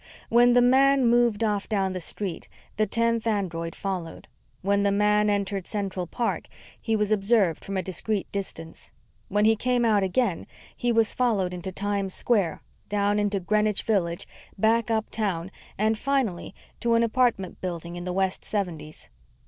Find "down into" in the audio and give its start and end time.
12.89-13.39